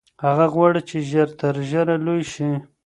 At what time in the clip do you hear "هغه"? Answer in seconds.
0.25-0.45